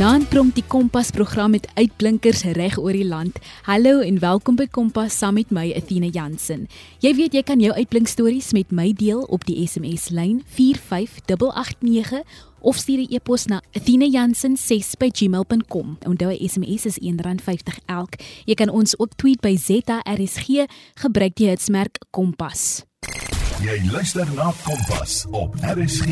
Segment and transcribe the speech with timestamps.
[0.00, 3.36] Vanaand prom die Kompas program met uitblinkers reg oor die land.
[3.66, 6.72] Hallo en welkom by Kompas saam met my Athena Jansen.
[7.04, 12.24] Jy weet jy kan jou uitblink stories met my deel op die SMS lyn 45889
[12.64, 16.00] of stuur 'n e-pos na athenajansen6@gmail.com.
[16.08, 18.14] Onthou SMS is R1.50 elk.
[18.44, 20.48] Jy kan ons ook tweet by ZRSG
[20.94, 22.84] gebruik die hitsmerk Kompas.
[23.60, 26.08] Jy luister na Kompas op RSG.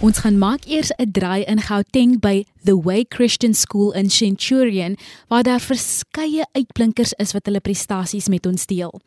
[0.00, 4.96] Ons gaan maak eers 'n draai in Gauteng by The Way Christian School in Centurion
[5.28, 9.00] waar daar verskeie uitblinkers is wat hulle prestasies met ons deel.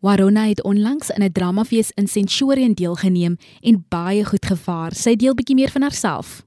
[0.00, 4.92] Warona het onlangs in 'n dramafees in Centurion deelgeneem en baie goed gevaar.
[4.94, 6.42] Sy deel bietjie meer van haarself.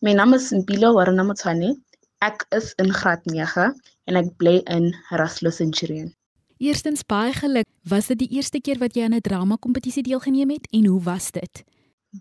[0.00, 1.80] My naam is Mpilo Warona Motsane.
[2.18, 6.14] Ek is in graad 9 en ek bly in Raslo Centurion.
[6.58, 7.64] Eerstens baie geluk.
[7.82, 11.02] Was dit die eerste keer wat jy aan 'n drama kompetisie deelgeneem het en hoe
[11.02, 11.64] was dit?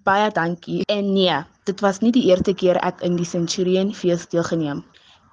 [0.03, 0.81] Baie dankie.
[0.91, 4.81] En nee, dit was nie die eerste keer ek in die Centurion fees deelgeneem.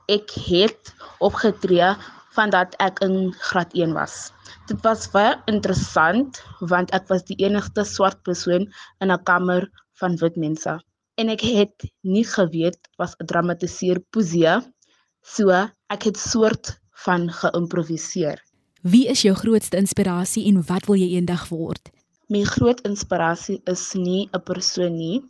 [0.07, 1.89] Ek het opgetree
[2.37, 4.31] vandat ek in graad 1 was.
[4.71, 8.69] Dit was baie interessant want ek was die enigste swart persoon
[9.03, 9.67] in 'n kamer
[9.99, 10.79] van wit mense.
[11.19, 14.63] En ek het nie geweet was 'n dramatiseer poesie.
[15.23, 15.51] So
[15.91, 18.39] ek het soort van geïmproviseer.
[18.83, 21.91] Wie is jou grootste inspirasie en wat wil jy eendag word?
[22.33, 25.21] My groot inspirasie is nie 'n persoon nie,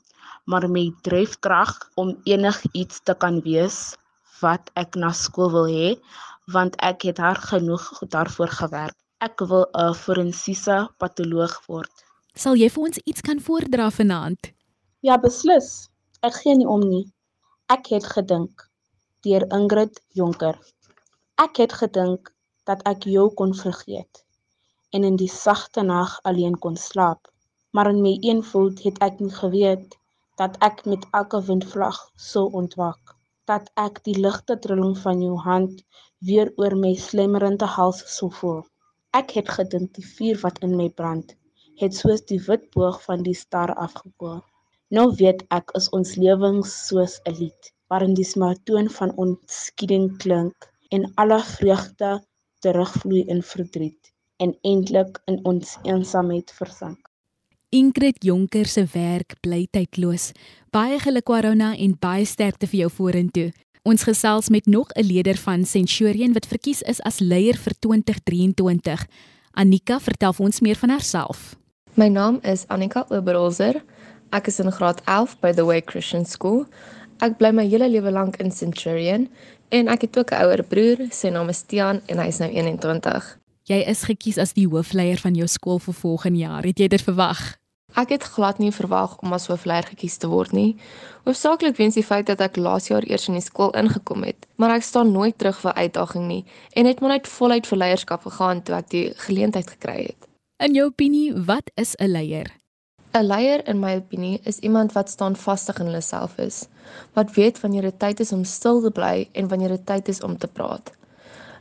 [0.47, 3.97] maar my dryfkrag om enigiets te kan wees
[4.41, 5.99] wat ek na skool wil hê,
[6.55, 7.85] want ek het hard genoeg
[8.15, 8.97] daarvoor gewerk.
[9.19, 11.91] Ek wil 'n forensiese patoloog word.
[12.35, 14.53] Sal jy vir ons iets kan voordra vanaand?
[15.01, 15.89] Ja, beslis.
[16.23, 17.13] Ek gee nie om nie.
[17.67, 18.71] Ek het gedink
[19.23, 20.59] deur Ingrid Jonker.
[21.43, 22.31] Ek het gedink
[22.65, 24.24] dat ek jou kon vergeet
[24.95, 27.31] en in die sagte nag alleen kon slaap.
[27.75, 29.97] Maar in my eenvoud het ek nie geweet
[30.41, 33.15] dat ek met elke windvlag sou ontwaak,
[33.51, 35.83] dat ek die ligte trilling van jou hand
[36.29, 38.63] weer oor my slemmerende hals sou voel.
[39.19, 41.35] Ek het gedink die vuur wat in my brand,
[41.83, 44.41] het soos die wit boog van die ster afgekoel.
[44.95, 50.71] Nou weet ek is ons lewens soos 'n lied waarin die smartoon van ontskieding klink
[50.95, 52.17] en alle vreugde
[52.63, 54.14] terugvloei in verdriet
[54.45, 57.01] en eintlik in ons eensaamheid versink.
[57.75, 60.31] Ingrid Jonker se werk bly tydloos.
[60.71, 63.49] Baie geluk Warona en baie sterkte vir jou vorentoe.
[63.85, 69.07] Ons gesels met nog 'n leier van Centurion wat verkies is as leier vir 2023.
[69.53, 71.57] Anika, vertel vir ons meer van haarself.
[71.95, 73.83] My naam is Anika Oberholzer.
[74.31, 76.67] Ek is in graad 11 by The Way Christian School.
[77.23, 79.29] Ek bly my hele lewe lank in Centurion
[79.69, 82.51] en ek het ook 'n ouer broer, sy naam is Tian en hy is nou
[82.51, 83.39] 21.
[83.65, 86.67] Jy is gekies as die hoofleier van jou skool vir volgende jaar.
[86.69, 87.39] Het jy dit verwag?
[87.97, 90.75] Ek het glad nie verwag om as hoofleier gekies te word nie.
[91.25, 94.75] Hoofsaaklik weens die feit dat ek laas jaar eers in die skool ingekom het, maar
[94.75, 96.43] ek staan nooit terug vir uitdaging nie
[96.77, 100.29] en het maar net voluit vir leierskap gegaan toe ek die geleentheid gekry het.
[100.61, 102.53] In jou opinie, wat is 'n leier?
[103.15, 106.69] 'n Leier in my opinie is iemand wat staan vastig in hulle self is,
[107.15, 110.21] wat weet wanneer dit tyd is om stil te bly en wanneer dit tyd is
[110.21, 110.93] om te praat.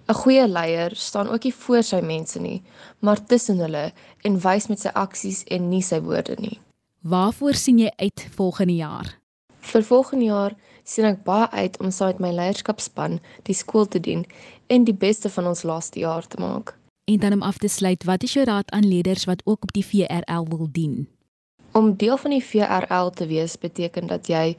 [0.09, 2.61] 'n Goeie leier staan ook nie voor sy mense nie,
[2.99, 3.91] maar tussen hulle
[4.21, 6.59] en wys met sy aksies en nie sy woorde nie.
[7.01, 9.19] Waarvoor sien jy uit volgende jaar?
[9.59, 13.99] Vir volgende jaar sien ek baie uit om saam met my leierskapspan die skool te
[13.99, 14.25] dien
[14.67, 16.75] en die beste van ons laaste jaar te maak.
[17.05, 19.71] En dan om af te sluit, wat is jou raad aan leerders wat ook op
[19.73, 21.07] die VRL wil dien?
[21.71, 24.55] Om deel van die VRL te wees beteken dat jy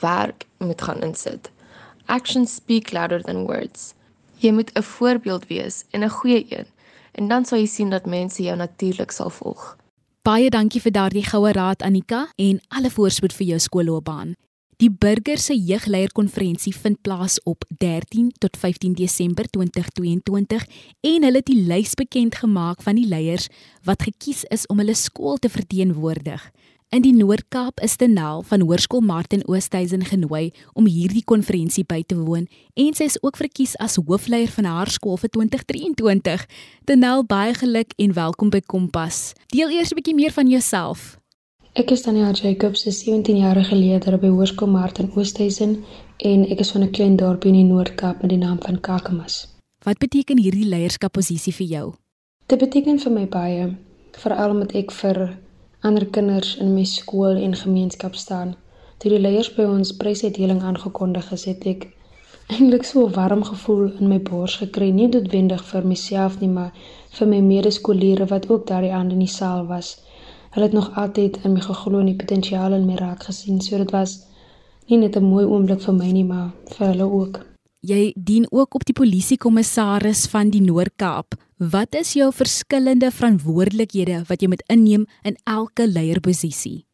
[0.00, 1.50] werk moet gaan insit.
[2.06, 3.94] Actions speak louder than words.
[4.38, 6.66] Jy moet 'n voorbeeld wees en 'n goeie een
[7.12, 9.76] en dan sal jy sien dat mense jou natuurlik sal volg.
[10.22, 14.34] Baie dankie vir daardie goue raad Anika en alle voorspoed vir jou skoolloopbaan.
[14.78, 20.66] Die burger se jeugleierkonferensie vind plaas op 13 tot 15 Desember 2022
[21.00, 23.48] en hulle het die lys bekend gemaak van die leiers
[23.82, 26.50] wat gekies is om hulle skool te verteenwoordig.
[26.88, 32.16] In die Noord-Kaap is Tenel van Hoërskool Martin Oosthuizen genooi om hierdie konferensie by te
[32.16, 32.46] woon
[32.80, 36.46] en sy is ook verkies as hoofleier van haar skool vir 2023.
[36.88, 39.34] Tenel, baie geluk en welkom by Kompas.
[39.52, 41.18] Deel eers 'n bietjie meer van jouself.
[41.74, 45.84] Ek is Tanya Jacobs, 'n 17-jarige leerder by Hoërskool Martin Oosthuizen
[46.16, 49.46] en ek is van 'n klein dorpie in die Noord-Kaap met die naam van Kakamas.
[49.84, 51.94] Wat beteken hierdie leierskapposisie vir jou?
[52.46, 53.76] Dit beteken vir my baie,
[54.12, 55.38] veral omdat ek vir
[55.82, 58.56] ander kinders in my skool en gemeenskap staan.
[58.98, 61.88] Toe die leiers by ons prysuitdeling aangekondig is, het ek
[62.48, 66.72] eintlik so 'n warm gevoel in my bors gekry, nie noodwendig vir myself nie, maar
[67.18, 70.00] vir my medeskoolleerders wat ook daardie aand in die saal was.
[70.50, 73.78] Hulle het nog altyd in my geglo en die potensiaal in my raak gesien, so
[73.78, 74.28] dit was
[74.88, 77.34] Nie net 'n mooi oomblik vir my nie, maar vir hulle ook.
[77.80, 81.34] Jy dien ook op die polisiekommissaris van die Noord-Kaap.
[81.58, 86.84] Wat is jou verskillende verantwoordelikhede wat jy moet inneem in elke leierposisie?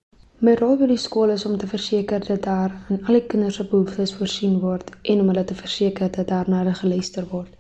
[0.40, 3.58] My rol by die skool is om te verseker dat daar aan al die kinders
[3.61, 7.50] se behoeftes voorsien word en om hulle te verseker dat daar na hulle geluister word.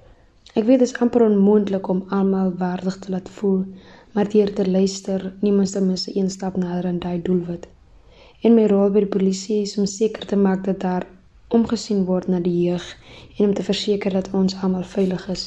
[0.54, 3.58] Ek weet dit is amper onmoontlik om almal waardig te laat voel,
[4.16, 7.66] maar deur te luister, niemand ten minste een stap nader aan daai doelwit.
[8.40, 11.04] En my rol by die polisie is om seker te maak dat daar
[11.52, 12.88] omgesien word na die jeug
[13.36, 15.44] en om te verseker dat ons almal veilig is.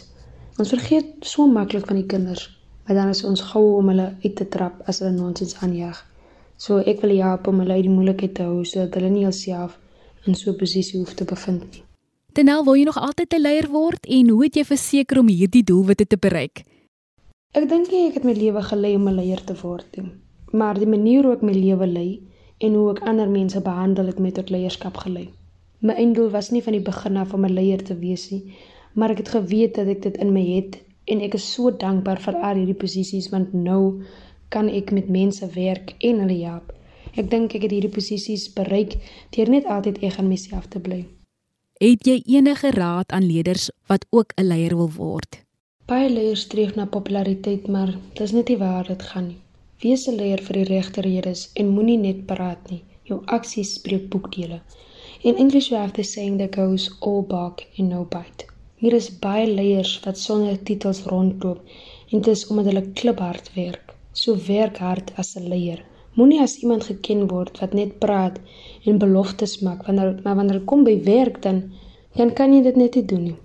[0.57, 2.47] Ons vergeet so maklik van die kinders,
[2.85, 5.99] maar dan is ons gou om hulle uit te trap as hulle nonsens aanjaag.
[6.57, 9.77] So ek wil help om hulle uit die moeilikheid te hou sodat hulle nie alself
[10.25, 11.83] in so 'n posisie hoef te bevind nie.
[12.33, 15.63] Tenel, wil jy nog altyd 'n leier word en hoe het jy verseker om hierdie
[15.63, 16.63] doelwitte te bereik?
[17.53, 19.97] Ek dink ek het my lewe gelei om 'n leier te word.
[19.97, 20.11] Nie.
[20.51, 22.21] Maar die manier hoe ek my lewe lei
[22.57, 25.29] en hoe ek ander mense behandel het my tot leierskap gelei.
[25.81, 28.55] My einddoel was nie van die begin af om 'n leier te wees nie,
[28.97, 30.79] maar ek het geweet dat ek dit in my het
[31.13, 33.81] en ek is so dankbaar vir al hierdie posisies want nou
[34.53, 36.73] kan ek met mense werk en hulle help.
[37.17, 38.97] Ek dink ek het hierdie posisies bereik
[39.35, 41.03] deur net altyd ek aan myself te bly.
[41.77, 45.43] Het jy enige raad aan leerders wat ook 'n leier wil word?
[45.85, 49.41] Baie leiers streef na populariteit, maar dis net nie waar dit gaan nie.
[49.83, 52.83] Wees 'n leier vir die regte redes en moenie net praat nie.
[53.03, 54.61] Jou aksies spreek boekdele.
[55.23, 58.56] In English we have the saying that goes all bark and no bite.
[58.77, 61.61] Hier is baie leiers wat sonder titels rondloop
[62.11, 63.95] en dit is omdat hulle kliphard werk.
[64.13, 65.81] So werk hard as 'n leier.
[66.13, 68.37] Moenie as iemand geken word wat net praat
[68.85, 71.63] en beloftes maak wanneer maar wanneer kom by werk dan
[72.15, 73.35] dan kan jy dit net nie doen nie.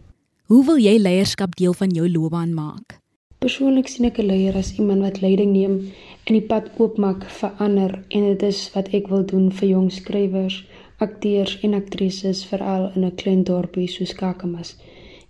[0.46, 3.00] Hoe wil jy leierskap deel van jou loopbaan maak?
[3.38, 5.92] Persoonlik sien ek 'n leier as iemand wat leiding neem
[6.26, 9.90] en die pad oopmaak vir ander en dit is wat ek wil doen vir jong
[9.90, 10.64] skrywers,
[10.98, 14.76] akteurs en aktrises veral in 'n klein dorpie soos Kakamas.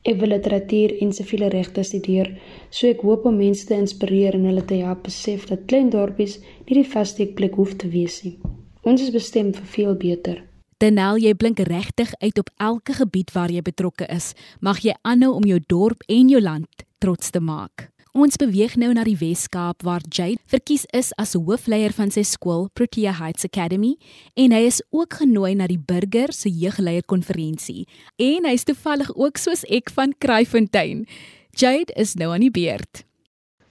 [0.02, 2.32] Ek wil literatuur en siviele regte studeer,
[2.74, 6.40] so ek hoop om mense te inspireer en hulle te help besef dat klein dorpies
[6.66, 8.34] nie die vaste plek hoef te wees nie.
[8.82, 10.40] Ons is bestem vir veel beter.
[10.82, 14.32] Denel, jy blink regtig uit op elke gebied waar jy betrokke is.
[14.58, 17.91] Mag jy aanhou om jou dorp en jou land trots te maak.
[18.12, 22.66] Ons beweeg nou na die Wes-Kaap waar Jade verkies is as hoofleier van sy skool
[22.76, 23.94] Protea Heights Academy
[24.36, 27.86] en hy is ook genooi na die burger se jeugleierkonferensie
[28.20, 31.06] en hy's toevallig ook soos ek van Kraaifontein.
[31.56, 33.06] Jade is nou aan die beurt.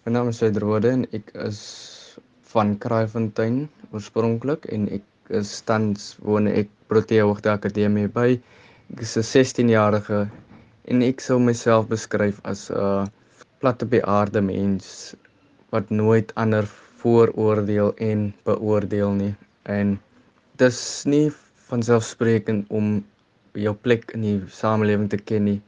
[0.10, 1.62] My naam is Jade Rode en ek is
[2.50, 8.42] van Kraaifontein oorspronklik en ek is tans woon ek Protea Hoogte Akademie by.
[8.90, 10.26] Ek is 'n 16-jarige
[10.90, 13.10] en ek sou myself beskryf as 'n uh,
[13.62, 15.14] plat op die aarde mens
[15.74, 16.68] wat nooit ander
[17.02, 19.34] vooroordeel en beoordeel nie
[19.70, 19.96] en
[20.62, 21.28] dis nie
[21.70, 22.98] van selfsprekend om
[23.58, 25.60] jou plek in die samelewing te ken nie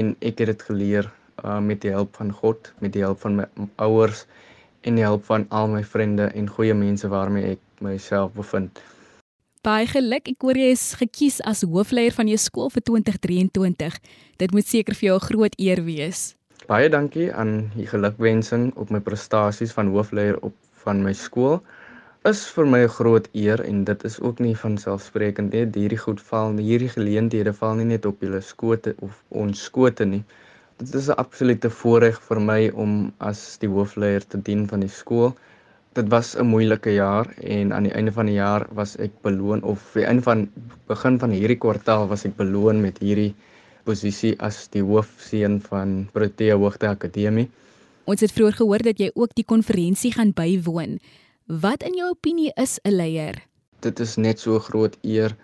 [0.00, 1.10] en ek het dit geleer
[1.44, 3.48] uh, met die hulp van God met die hulp van my
[3.82, 4.24] ouers
[4.86, 8.82] en die hulp van al my vriende en goeie mense waarmee ek myself bevind
[9.60, 10.24] Baie geluk.
[10.24, 13.98] Ek hoor jy is gekies as hoofleier van jou skool vir 2023.
[14.40, 16.39] Dit moet seker vir jou 'n groot eer wees.
[16.68, 20.52] Baie dankie aan die gelukwensing op my prestasies van hoofleier op
[20.82, 21.54] van my skool.
[22.30, 25.64] Is vir my 'n groot eer en dit is ook nie van selfsprekend nie.
[25.76, 30.22] Hierdie goed val, hierdie geleenthede val nie net op julle skote of ons skote nie.
[30.76, 34.94] Dit is 'n absolute voorreg vir my om as die hoofleier te dien van die
[35.00, 35.34] skool.
[35.94, 39.62] Dit was 'n moeilike jaar en aan die einde van die jaar was ek beloon
[39.62, 40.50] of aan die einde van
[40.86, 43.34] begin van hierdie kwartaal was ek beloon met hierdie
[43.90, 47.48] posisie as die hoofseun van Protea Hoogte Akademie.
[48.10, 50.98] Ons het vroeër gehoor dat jy ook die konferensie gaan bywoon.
[51.62, 53.36] Wat in jou opinie is 'n leier?
[53.82, 55.34] Dit is net so groot eer.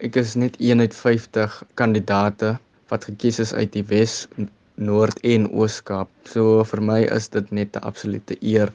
[0.00, 2.58] Ek is net een uit 50 kandidate
[2.90, 4.28] wat gekies is uit die Wes,
[4.76, 6.08] Noord en Oos-Kaap.
[6.24, 8.72] So vir my is dit net 'n absolute eer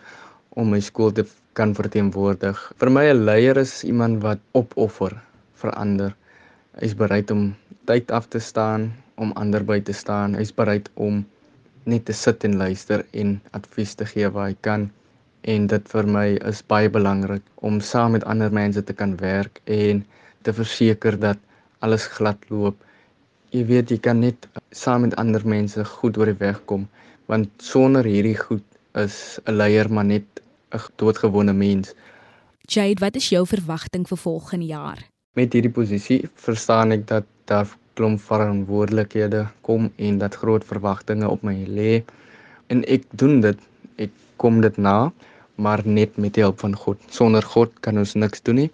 [0.49, 2.57] om my skool te kan verteenwoordig.
[2.79, 5.21] Vir my 'n leier is iemand wat opoffer
[5.61, 6.15] vir ander.
[6.79, 7.55] Hy's bereid om
[7.89, 10.37] tyd af te staan, om ander by te staan.
[10.37, 11.23] Hy's bereid om
[11.89, 14.87] net te sit en luister en advies te gee waar hy kan.
[15.47, 19.61] En dit vir my is baie belangrik om saam met ander mense te kan werk
[19.65, 20.03] en
[20.47, 21.39] te verseker dat
[21.85, 22.77] alles glad loop.
[23.55, 26.87] Jy weet jy kan net saam met ander mense goed oor die weg kom
[27.29, 28.65] want sonder hierdie goed
[28.97, 30.41] is 'n leier maar net
[30.73, 31.93] 'n doodgewone mens.
[32.65, 34.99] Jade, wat is jou verwagting vir volgende jaar?
[35.37, 37.69] Met hierdie posisie verstaan ek dat daar
[37.99, 41.99] klomp verantwoordelikhede kom en dat groot verwagtinge op my lê.
[42.73, 43.59] En ek doen dit
[44.01, 45.11] ek kom dit na
[45.61, 46.97] maar net met die hulp van God.
[47.13, 48.71] Sonder God kan ons niks doen nie.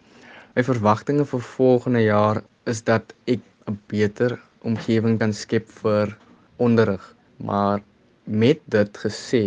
[0.55, 2.39] My verwagtinge vir volgende jaar
[2.71, 6.15] is dat ek 'n beter omgewing kan skep vir
[6.57, 7.03] onderrig.
[7.37, 7.81] Maar
[8.23, 9.43] met dit gesê,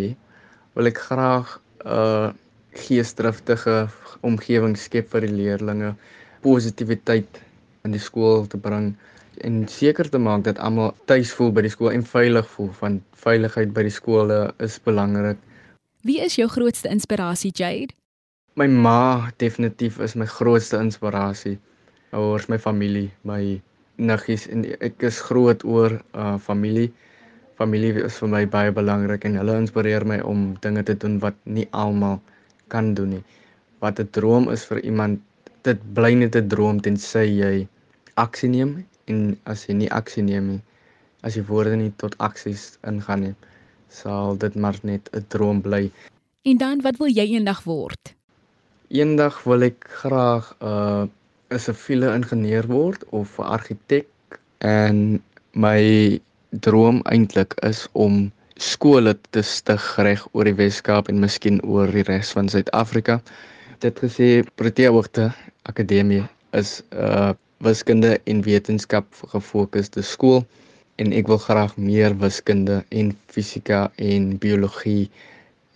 [0.74, 2.30] wil ek graag 'n uh,
[2.74, 3.88] geesdriftige
[4.20, 5.96] omgewing skep vir die leerders,
[6.45, 7.40] positiwiteit
[7.85, 8.95] in die skool te bring
[9.47, 13.02] en seker te maak dat almal tuis voel by die skool en veilig voel want
[13.23, 15.38] veiligheid by die skole is belangrik.
[16.07, 17.95] Wie is jou grootste inspirasie, Jade?
[18.59, 21.59] My ma definitief is my grootste inspirasie.
[22.16, 23.61] Ouers, my familie, my
[23.99, 26.90] niggies en ek is groot oor uh familie.
[27.59, 31.38] Familie is vir my baie belangrik en hulle inspireer my om dinge te doen wat
[31.45, 32.21] nie almal
[32.75, 33.25] kan doen nie.
[33.83, 35.21] Wat 'n droom is vir iemand,
[35.62, 37.68] dit bly net 'n droom tensy jy
[38.14, 40.62] aksie neem en as jy nie aksie neem nie,
[41.22, 43.34] as jy woorde nie tot aksies ingaan nie,
[43.88, 45.90] sal dit maar net 'n droom bly.
[46.44, 48.14] En dan wat wil jy eendag word?
[48.88, 51.06] Eendag wil ek graag 'n uh,
[51.50, 54.08] 'n siviele ingenieur word of 'n argitek
[54.58, 55.22] en
[55.52, 61.90] my droom eintlik is om skole te stig reg oor die Wes-Kaap en miskien oor
[61.92, 63.20] die res van Suid-Afrika.
[63.78, 65.30] Dit gesê Protea Hoogte
[65.62, 67.32] Akademie is 'n uh,
[67.62, 70.42] wiskunde en wetenskap gefokusde skool
[70.99, 75.11] en ek wil graag meer wiskunde en fisika en biologie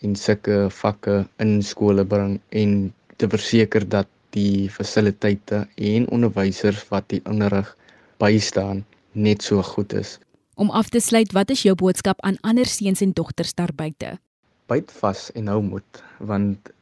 [0.02, 7.06] en sulke vakke in skole bring en te verseker dat die fasiliteite en onderwysers wat
[7.14, 7.70] die onderrig
[8.18, 10.18] bystaan net so goed is.
[10.54, 14.18] Om af te sluit, wat is jou boodskap aan ander seuns en dogters daar buite?
[14.66, 16.72] Byt vas en hou moed want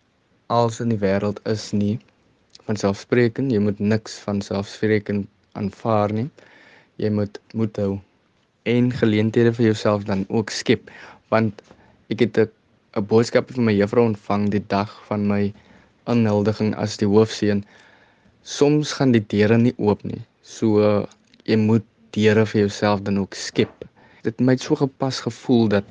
[0.50, 1.97] alles in die wêreld is nie
[2.66, 5.28] van selfspreekend, jy moet niks van selfspreekend
[5.59, 6.28] aanvaar nie.
[7.00, 7.99] Jy moet moed hou
[8.71, 10.90] en geleenthede vir jouself dan ook skep
[11.33, 11.62] want
[12.12, 15.52] ek het 'n boodskap van my juffrou ontvang die dag van my
[16.11, 17.64] aanhuldiging as die hoofseun.
[18.42, 20.21] Soms gaan die deure nie oop nie.
[20.42, 21.07] So
[21.45, 23.87] jy moet deure vir jouself dan ook skep.
[24.23, 25.85] Dit het my so gepas gevoel dat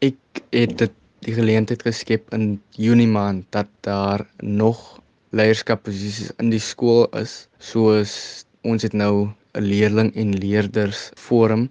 [0.00, 0.92] ek het dit
[1.24, 5.00] die geleentheid geskep in Junie maand dat daar nog
[5.36, 11.68] leierskapposisies in die skool is soos ons het nou 'n leerling en leerders forum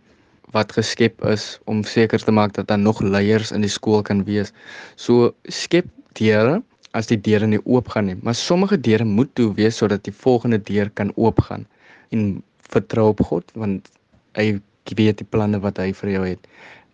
[0.53, 4.23] wat geskep is om seker te maak dat daar nog leiers in die skool kan
[4.25, 4.53] wees.
[4.95, 9.77] So skep deure as die deure nie oopgaan nie, maar sommige deure moet toe wees
[9.77, 11.67] sodat die volgende deur kan oopgaan.
[12.09, 13.89] En vertrou op God want
[14.33, 14.59] hy
[14.95, 16.47] weet die planne wat hy vir jou het.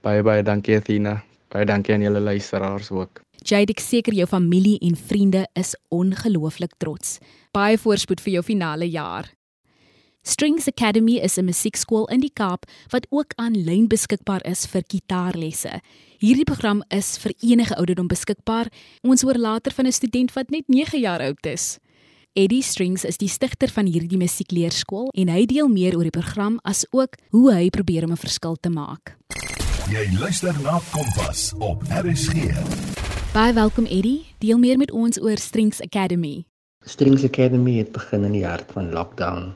[0.04, 1.22] Baie baie dankie Athena.
[1.50, 3.22] Baie dankie aan julle luisteraars ook.
[3.46, 7.20] Jade, ek seker jou familie en vriende is ongelooflik trots.
[7.54, 9.30] Baie voorspoed vir jou finale jaar.
[10.25, 15.82] Strings Academy is 'n musiekskool in die Kaap wat ook aanlyn beskikbaar is vir gitaarlesse.
[16.18, 18.72] Hierdie program is vir enige ouderdom beskikbaar.
[19.04, 21.78] Ons hoor later van 'n student wat net 9 jaar oud is.
[22.34, 26.60] Eddie Strings is die stigter van hierdie musiekleerskool en hy deel meer oor die program
[26.64, 29.16] as ook hoe hy probeer om 'n verskil te maak.
[29.86, 32.50] Jy luister na Kompas op RSG.
[33.36, 34.25] Baie welkom Eddie.
[34.42, 36.48] Deel meer met ons oor Strings Academy.
[36.89, 39.51] Strings Academy het begin in die hart van lockdown.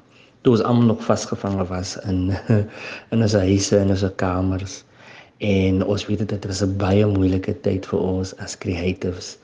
[0.45, 2.29] Toe ons almal nog vasgevang was in
[3.13, 4.83] in ons huise en ons kamers.
[5.41, 9.39] En ons weet dit was 'n baie moeilike tyd vir ons as creatives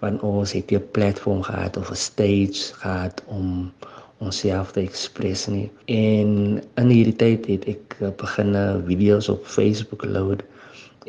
[0.00, 3.72] want ons het 'n platform gehad of 'n stage gehad om
[4.20, 5.68] onsself te express nie.
[5.88, 8.54] En in hierdie tyd het ek begin
[8.86, 10.44] video's op Facebook load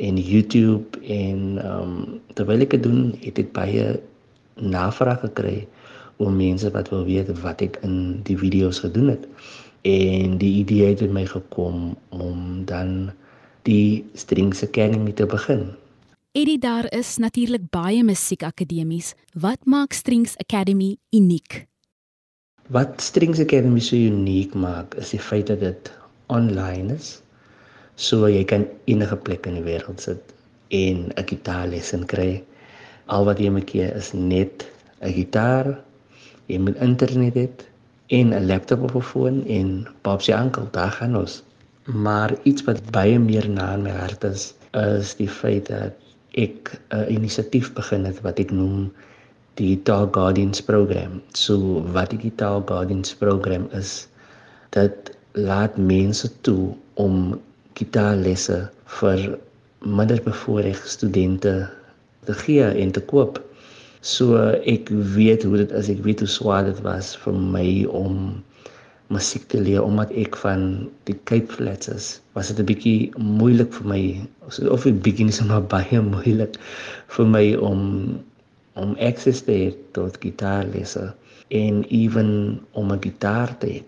[0.00, 4.00] en YouTube en ehm um, terwyl ek dit doen, het ek baie
[4.56, 5.66] navraag gekry
[6.16, 9.26] oor mense wat wil weet wat ek in die video's gedoen het.
[9.82, 13.10] En die idee het met my gekom om dan
[13.68, 15.72] die Strings Academy te begin.
[16.32, 19.12] Eddie daar is natuurlik baie musiekakademies.
[19.34, 21.71] Wat maak Strings Academy uniek?
[22.70, 25.90] Wat Strings Academy so uniek maak is die feit dat dit
[26.30, 27.22] online is
[27.98, 30.30] so jy kan enige plek in die wêreld sit
[30.70, 32.44] en 'n gitaarles kry.
[33.06, 34.66] Al wat jy moet hê is net
[35.02, 35.82] 'n gitaar,
[36.46, 37.48] jy moet internet hê
[38.08, 41.42] en 'n laptop of 'n foon en papsie ankel daar gaan ons.
[41.84, 45.94] Maar iets wat baie meer na my hart is, is die feit dat
[46.32, 48.92] ek 'n inisiatief begin het wat ek noem
[49.60, 51.20] die Guitar Guardians program.
[51.34, 54.08] So wat die Guitar Guardians program is,
[54.70, 57.40] dit laat mense toe om
[57.78, 58.68] gitaarlesse
[59.00, 59.38] vir
[59.82, 61.54] minderbevoorregte studente
[62.24, 63.40] te gee en te koop.
[64.00, 68.42] So ek weet hoe dit is, ek weet hoe swaar dit was vir my om
[69.12, 72.06] musiek te leer omdat ek van die Cape Flats is.
[72.36, 74.02] Was dit 'n bietjie moeilik vir my
[74.48, 76.56] of 'n bietjie nie sommer baie moeilik
[77.08, 77.80] vir my om
[78.80, 81.12] om access te hê tot gitaarlesse
[81.52, 83.80] en ewen om 'n gitaar te hê.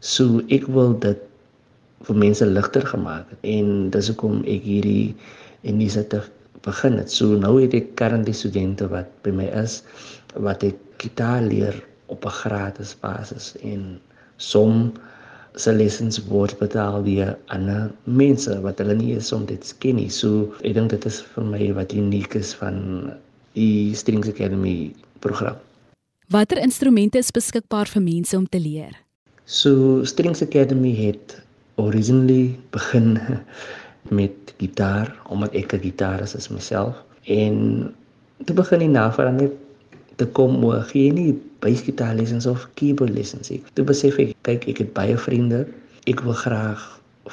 [0.00, 1.20] So ek wil dit
[2.06, 5.14] vir mense ligter gemaak het en dis hoekom ek hierdie
[5.62, 6.30] inisiatief
[6.62, 7.10] begin het.
[7.10, 9.82] So nou het ek currently studente wat by my is
[10.34, 11.74] wat ek gitaar leer
[12.06, 14.00] op 'n gratis basis en
[14.36, 14.92] som
[15.56, 20.10] se lessons word betaal deur ander mense wat hulle nie is om dit ken nie.
[20.10, 23.12] So ek dink dit is vir my wat uniek is van
[23.52, 25.56] die Strings Academy program.
[26.28, 28.92] Watter instrumente is beskikbaar vir mense om te leer?
[29.44, 31.38] So Strings Academy het
[31.76, 33.16] originally begin
[34.18, 37.54] met gitaar omdat ek 'n gitaris is myself en
[38.44, 39.52] toe begin die navraag net
[40.16, 44.68] te kom oor gee nie basgitaar lessons of keyboard lessons ek toe besef ek kyk
[44.72, 45.66] ek het baie vriende
[46.10, 46.82] ek wil graag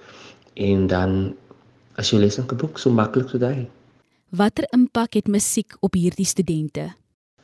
[0.56, 1.36] En dan
[1.98, 3.68] as jou lesson geboek so maklik so daai.
[4.36, 6.90] Watter impak het musiek op hierdie studente?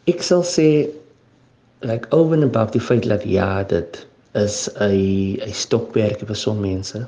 [0.08, 0.90] Ek sal sê
[1.82, 6.54] like over and above die feit dat ja dit is 'n 'n stokperdjie vir so
[6.54, 7.08] mense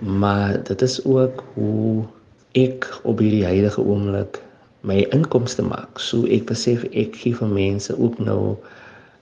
[0.00, 2.04] maar dit is ook hoe
[2.52, 4.42] ek op hierdie huidige oomblik
[4.80, 5.98] my inkomste maak.
[5.98, 8.56] So ek besef ek gee vir mense ook nou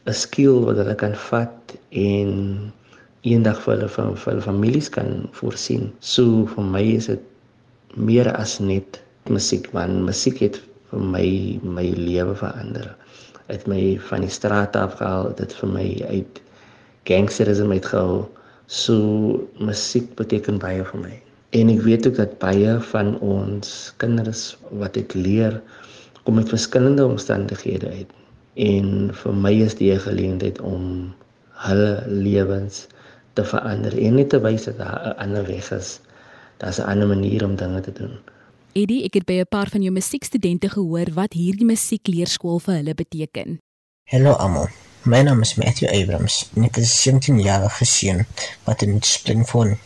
[0.07, 2.31] 'n skill wat hulle kan vat en
[3.23, 5.93] eendag vir hulle van vir hulle families kan voorsien.
[6.01, 7.23] So vir my is dit
[7.97, 11.27] meer as net musiek, want musiek het vir my
[11.63, 12.95] my lewe verander.
[13.49, 16.41] Het my van die straat af gehaal, dit vir my uit
[17.05, 18.25] gangsterisme uitgehou
[18.67, 21.13] So musiek beteken baie vir my.
[21.53, 25.59] En ek weet ook dat baie van ons kinders wat ek leer
[26.25, 28.15] kom met verskillende omstandighede uit.
[28.57, 31.13] En vir my is dit 'n geleentheid om
[31.69, 32.87] hulle lewens
[33.37, 36.01] te verander en net te wys dat daar 'n ander weg is.
[36.57, 38.19] Daar's 'n ander manier om dinge te doen.
[38.73, 42.95] Eddie, ek het by 'n paar van jou musiekstudente gehoor wat hierdie musiekleerskool vir hulle
[42.95, 43.59] beteken.
[44.05, 44.69] Hallo almal.
[45.03, 48.27] My naam is Matthew Abrams en ek is 'n 17-jarige seun
[48.65, 49.79] wat in Spring woon.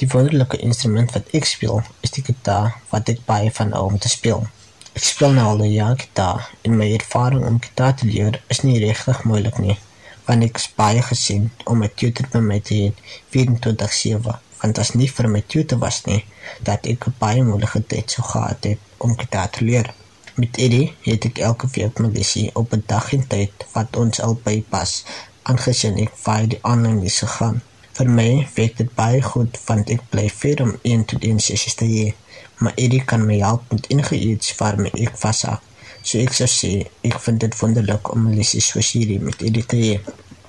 [0.00, 3.98] Die wonderlike instrument wat ek speel is die gitaar wat ek baie van hou om
[3.98, 4.46] te speel.
[4.94, 8.60] Ek speel nou al 'n jaar gitaar en my ervaring om gitaar te leer is
[8.60, 9.78] nie regtig moeilik nie,
[10.26, 12.92] want ek is baie gesien om 'n tutor by my te hê
[13.30, 16.22] 24/7, want as nie vir my tutor was nie,
[16.68, 19.92] dat ek baie moeilike tyd sou gehad het om te leer.
[20.40, 24.20] Met Eddie het ek elke week my lesie op 'n dag en tyd wat ons
[24.20, 25.04] albei pas,
[25.42, 27.60] aangesien ek vir die aanlyn lesse gaan.
[27.96, 31.74] Vir my werk dit baie goed want ek bly vir om in te doen sessies
[31.74, 32.14] te hê.
[32.58, 35.60] Maar Eddie kan my help met enige iets waar my ek vashak.
[36.02, 36.72] So ek sou sê,
[37.02, 40.00] ek vind dit wonderlik om lessies soos hierdie met Eddie te hê.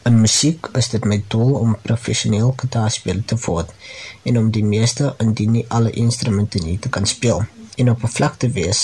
[0.06, 3.72] In musiek is dit my doel om professioneel gitaar speel te word
[4.30, 7.42] en om die meeste indien nie alle instrumente nie te kan speel
[7.82, 8.82] en op 'n vlak te wees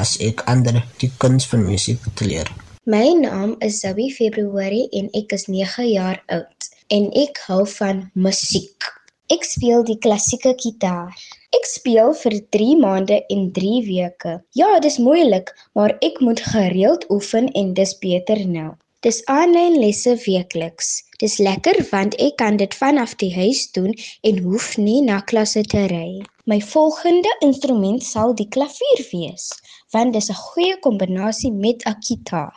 [0.00, 2.48] as ek ander die kuns van musiek te leer.
[2.94, 8.08] My naam is Zoe Februarie en ek is 9 jaar oud en ek hou van
[8.14, 8.88] musiek.
[9.28, 11.12] Ek speel die klassieke gitaar.
[11.52, 14.40] Ek speel vir 3 maande en 3 weke.
[14.52, 18.72] Ja, dis moeilik, maar ek moet gereeld oefen en dis beter nou.
[19.02, 21.00] Dis aanlyn lesse weekliks.
[21.18, 23.90] Dis lekker want ek kan dit vanaf die huis doen
[24.22, 26.20] en hoef nie na klasse te ry.
[26.46, 29.48] My volgende instrument sal die klavier wees,
[29.90, 32.54] want dis 'n goeie kombinasie met 'n gitaar.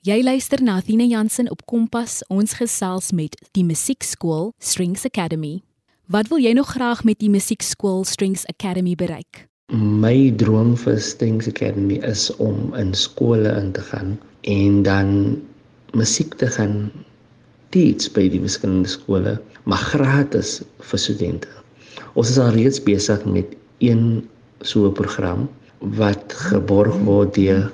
[0.00, 2.24] Jy luister na Athena Jansen op Kompas.
[2.28, 5.62] Ons gesels met die musiekskool Strings Academy.
[6.06, 9.48] Wat wil jy nog graag met die musiekskool Strings Academy bereik?
[9.72, 15.42] My droom vir Strings Academy is om in skole in te gaan en dan
[15.98, 16.90] musiek te gaan
[17.72, 19.36] teach by die verskillende skole,
[19.68, 21.48] maar gratis vir studente.
[22.16, 24.22] Ons is al reeds besig met een
[24.60, 25.48] so 'n program
[25.98, 27.72] wat geborg word deur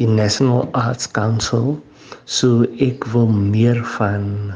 [0.00, 1.78] die National Arts Council.
[2.24, 4.52] So ek wil meer van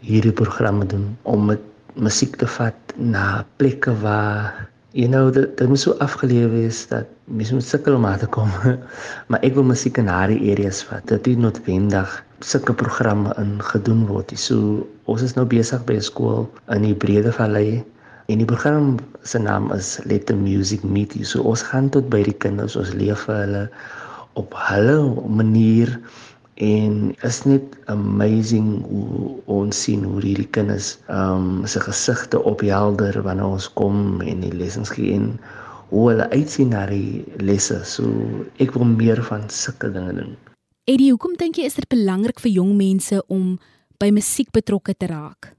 [0.00, 1.60] hierdie programme doen om met
[1.94, 7.06] musiek te vat na plekke waar you know dit dit moet so afgeleë wees dat
[7.24, 8.50] mens moet sukkel om daar te kom.
[9.28, 11.06] maar ek wil musiek in daardie areas vat.
[11.06, 14.32] Dit is noodwendig sulke programme in gedoen word.
[14.38, 17.84] So ons is nou besig by 'n skool in die Brede Vallei
[18.32, 21.24] en die program se naam is Let the Music Meet You.
[21.24, 23.64] So ons gaan tot by die kinders, ons leef vir hulle
[24.40, 24.98] op hulle
[25.28, 25.98] manier
[26.60, 33.56] en is net amazing hoe ons sien hoe hierdie kinders um, se gesigte ophelder wanneer
[33.56, 35.32] ons kom en die lessons gee en
[35.90, 37.80] hoe hulle uitsien na die lesse.
[37.84, 38.06] So
[38.62, 40.38] ek wil meer van sulke dinge doen.
[40.88, 43.58] Eddie, hoekom dink jy is dit belangrik vir jong mense om
[44.00, 45.50] by musiek betrokke te raak?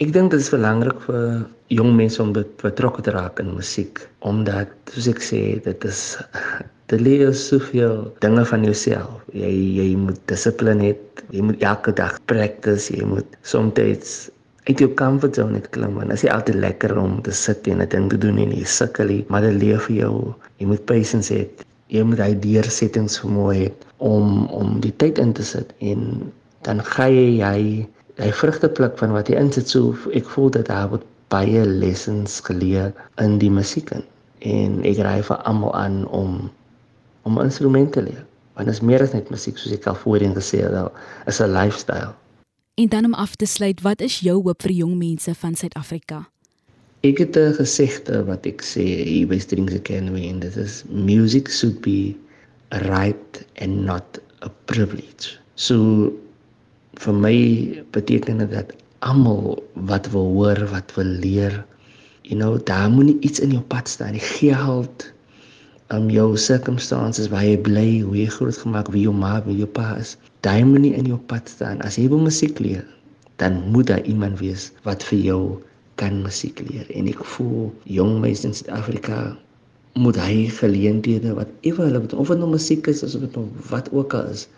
[0.00, 1.42] Ek dink dit is belangrik vir
[1.76, 6.00] jong mense om betrokke te raak in musiek omdat soos ek sê dit is
[6.90, 9.20] dit leer soveel dinge van jouself.
[9.36, 10.94] Jy jy moet dissipline hê.
[11.36, 12.88] Jy moet elke dag practice.
[12.96, 17.20] Jy moet soms uit jou comfort zone net klim want dit is altyd lekker om
[17.26, 19.96] te sit en 'n ding te doen en jy sukkel nie, maar dit leer vir
[19.96, 20.34] jou.
[20.58, 21.44] Jy moet patience hê.
[21.92, 23.66] Jy moet hy deursettings vermoë hê
[23.98, 26.32] om om die tyd in te sit en
[26.66, 27.88] dan gaan jy jy
[28.22, 29.68] hy vrugte pluk van wat jy insit.
[29.68, 34.04] So ek voel dat daar word baie lessons geleer in die musiek in.
[34.42, 36.50] en ek raai vir almal aan om
[37.22, 38.26] om 'n instrument te leer.
[38.54, 40.92] Want dit is meer as net musiek soos ek al voorheen gesê het, dit
[41.26, 42.14] is 'n lifestyle.
[42.74, 46.28] En dan om af te sluit, wat is jou hoop vir jong mense van Suid-Afrika?
[47.02, 51.48] Ek het 'n gesegde wat ek sê hier by Strings Academy en dit is music
[51.50, 52.14] should be
[52.70, 55.34] a right and not a privilege.
[55.56, 55.74] So
[57.02, 57.34] vir my
[57.90, 59.58] beteken dit dat almal
[59.90, 61.64] wat wil hoor, wat wil leer,
[62.22, 64.22] you know, daar moet nie iets in jou pad staan nie.
[64.38, 65.12] Geld,
[65.90, 69.66] um jou circumstances waar jy bly, hoe jy groot gemaak, wie jou ma, wie jou
[69.66, 70.14] pa is.
[70.46, 71.82] Daai moet nie in jou pad staan.
[71.82, 72.86] As jy wil musiek leer,
[73.42, 75.42] dan moet daar iemand wees wat vir jou
[76.02, 76.90] kan musiek leer.
[76.98, 79.22] En ek voel jong mense in Suid-Afrika
[80.02, 83.90] moet hy geleenthede wat ewe hulle of dit nou musiek is of dit nou wat
[83.92, 84.48] ook al is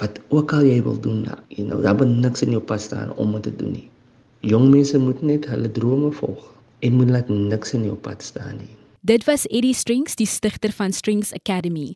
[0.00, 3.12] wat ook al jy wil doen, you know, daar moet niks in jou pad staan
[3.20, 3.88] om dit te doen nie.
[4.40, 6.46] Jong mense moet net hulle drome volg
[6.80, 8.72] en moet laat niks in jou pad staan nie.
[9.04, 11.92] Dit was Eddie Strings, die stigter van Strings Academy.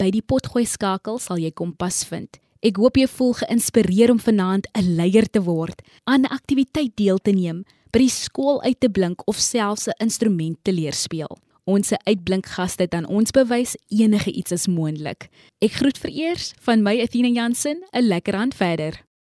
[0.00, 2.40] By die potgooi skakel sal jy kompas vind.
[2.64, 7.20] Ek hoop jy voel geïnspireer om vanaand 'n leier te word, aan 'n aktiwiteit deel
[7.20, 11.38] te neem by die skool uit te blink of selfs 'n instrument te leer speel.
[11.66, 15.26] Ons se uitblink gaste aan ons bewys enige iets is moontlik.
[15.58, 19.05] Ek groet vereers van my Athena Jansen, 'n lekker aand verder.